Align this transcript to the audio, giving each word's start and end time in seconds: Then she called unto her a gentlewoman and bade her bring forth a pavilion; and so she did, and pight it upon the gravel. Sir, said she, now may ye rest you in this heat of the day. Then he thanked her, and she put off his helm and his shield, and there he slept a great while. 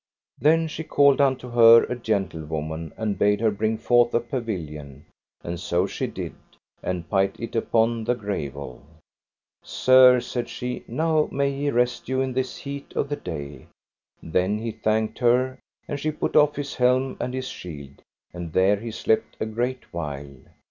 Then 0.39 0.67
she 0.67 0.83
called 0.83 1.21
unto 1.21 1.51
her 1.51 1.83
a 1.83 1.95
gentlewoman 1.95 2.91
and 2.97 3.19
bade 3.19 3.39
her 3.39 3.51
bring 3.51 3.77
forth 3.77 4.11
a 4.15 4.19
pavilion; 4.19 5.05
and 5.43 5.59
so 5.59 5.85
she 5.85 6.07
did, 6.07 6.33
and 6.81 7.07
pight 7.07 7.35
it 7.37 7.55
upon 7.55 8.05
the 8.05 8.15
gravel. 8.15 8.81
Sir, 9.61 10.19
said 10.19 10.49
she, 10.49 10.83
now 10.87 11.29
may 11.31 11.51
ye 11.51 11.69
rest 11.69 12.09
you 12.09 12.19
in 12.19 12.33
this 12.33 12.57
heat 12.57 12.91
of 12.95 13.09
the 13.09 13.15
day. 13.15 13.67
Then 14.23 14.57
he 14.57 14.71
thanked 14.71 15.19
her, 15.19 15.59
and 15.87 15.99
she 15.99 16.09
put 16.09 16.35
off 16.35 16.55
his 16.55 16.73
helm 16.73 17.15
and 17.19 17.35
his 17.35 17.47
shield, 17.47 18.01
and 18.33 18.53
there 18.53 18.77
he 18.77 18.89
slept 18.89 19.37
a 19.39 19.45
great 19.45 19.93
while. 19.93 20.35